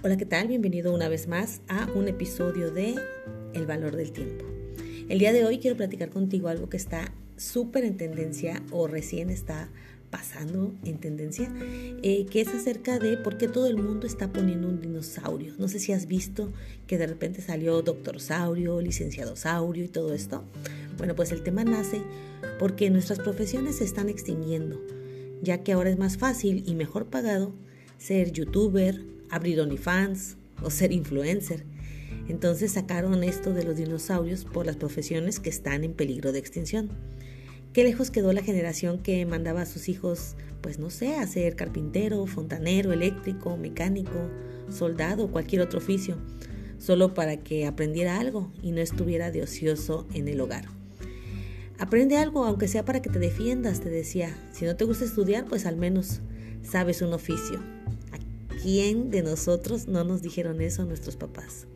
[0.00, 0.46] Hola, ¿qué tal?
[0.46, 2.94] Bienvenido una vez más a un episodio de
[3.52, 4.44] El valor del tiempo.
[5.08, 9.28] El día de hoy quiero platicar contigo algo que está súper en tendencia o recién
[9.28, 9.70] está
[10.10, 11.52] pasando en tendencia,
[12.04, 15.54] eh, que es acerca de por qué todo el mundo está poniendo un dinosaurio.
[15.58, 16.52] No sé si has visto
[16.86, 20.44] que de repente salió doctor saurio, licenciado saurio y todo esto.
[20.96, 22.02] Bueno, pues el tema nace
[22.60, 24.80] porque nuestras profesiones se están extinguiendo,
[25.42, 27.52] ya que ahora es más fácil y mejor pagado
[27.98, 31.64] ser youtuber, abrir OnlyFans o ser influencer.
[32.28, 36.90] Entonces sacaron esto de los dinosaurios por las profesiones que están en peligro de extinción.
[37.72, 41.54] Qué lejos quedó la generación que mandaba a sus hijos, pues no sé, a ser
[41.54, 44.30] carpintero, fontanero, eléctrico, mecánico,
[44.70, 46.16] soldado cualquier otro oficio,
[46.78, 50.64] solo para que aprendiera algo y no estuviera de ocioso en el hogar.
[51.78, 54.36] Aprende algo, aunque sea para que te defiendas, te decía.
[54.52, 56.20] Si no te gusta estudiar, pues al menos
[56.62, 57.60] sabes un oficio.
[58.62, 61.66] ¿Quién de nosotros no nos dijeron eso nuestros papás?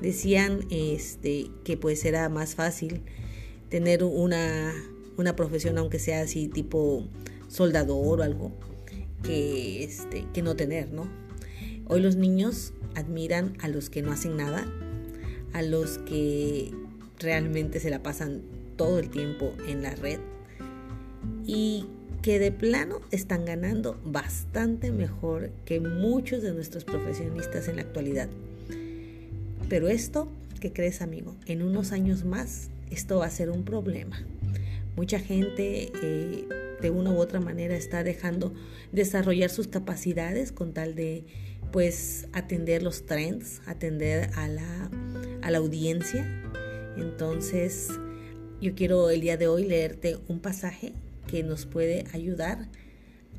[0.00, 3.02] Decían este, que pues era más fácil
[3.68, 4.74] tener una,
[5.16, 7.08] una profesión, aunque sea así tipo
[7.48, 8.52] soldador o algo,
[9.22, 11.08] que, este, que no tener, ¿no?
[11.86, 14.66] Hoy los niños admiran a los que no hacen nada,
[15.52, 16.72] a los que
[17.18, 18.42] realmente se la pasan
[18.76, 20.18] todo el tiempo en la red
[21.46, 21.86] y
[22.22, 28.28] que de plano están ganando bastante mejor que muchos de nuestros profesionistas en la actualidad.
[29.68, 30.28] Pero esto,
[30.60, 31.34] ¿qué crees amigo?
[31.46, 34.24] En unos años más esto va a ser un problema.
[34.96, 36.46] Mucha gente eh,
[36.80, 38.54] de una u otra manera está dejando
[38.92, 41.24] desarrollar sus capacidades con tal de
[41.72, 44.90] pues atender los trends, atender a la,
[45.40, 46.24] a la audiencia.
[46.96, 47.88] Entonces
[48.60, 50.92] yo quiero el día de hoy leerte un pasaje
[51.26, 52.68] que nos puede ayudar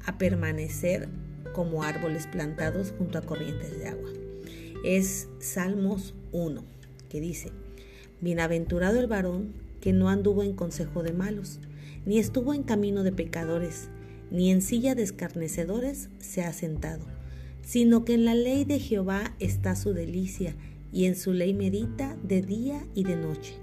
[0.06, 1.09] a permanecer
[1.53, 4.10] como árboles plantados junto a corrientes de agua.
[4.83, 6.64] Es Salmos 1,
[7.10, 7.52] que dice,
[8.22, 11.60] Bienaventurado el varón que no anduvo en consejo de malos,
[12.05, 13.89] ni estuvo en camino de pecadores,
[14.32, 17.05] ni en silla de escarnecedores se ha sentado,
[17.61, 20.55] sino que en la ley de Jehová está su delicia,
[20.93, 23.55] y en su ley medita de día y de noche.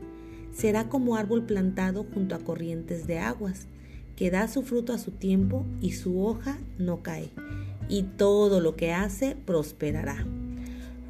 [0.53, 3.69] Será como árbol plantado junto a corrientes de aguas,
[4.21, 7.31] que da su fruto a su tiempo y su hoja no cae,
[7.89, 10.27] y todo lo que hace prosperará.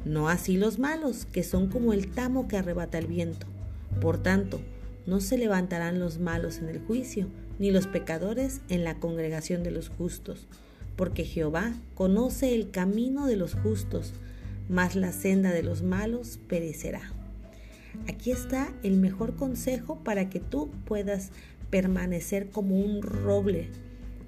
[0.05, 3.47] No así los malos, que son como el tamo que arrebata el viento.
[3.99, 4.61] Por tanto,
[5.05, 7.27] no se levantarán los malos en el juicio,
[7.59, 10.47] ni los pecadores en la congregación de los justos,
[10.95, 14.13] porque Jehová conoce el camino de los justos,
[14.69, 17.01] mas la senda de los malos perecerá.
[18.07, 21.31] Aquí está el mejor consejo para que tú puedas
[21.71, 23.69] permanecer como un roble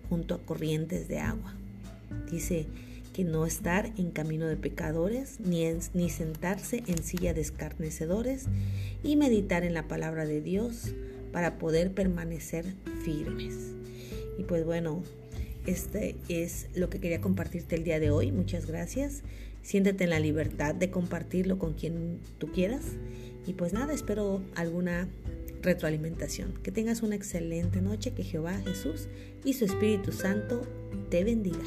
[0.10, 1.54] junto a corrientes de agua.
[2.32, 2.66] Dice
[3.14, 8.46] que no estar en camino de pecadores, ni, ni sentarse en silla de escarnecedores,
[9.04, 10.94] y meditar en la palabra de Dios
[11.32, 12.66] para poder permanecer
[13.04, 13.74] firmes.
[14.40, 15.04] Y pues bueno,
[15.68, 18.32] este es lo que quería compartirte el día de hoy.
[18.32, 19.22] Muchas gracias.
[19.62, 22.84] Siéntete en la libertad de compartirlo con quien tú quieras.
[23.46, 25.08] Y pues nada, espero alguna
[25.64, 26.54] retroalimentación.
[26.62, 29.08] Que tengas una excelente noche, que Jehová, Jesús
[29.44, 30.62] y su Espíritu Santo
[31.10, 31.64] te bendiga.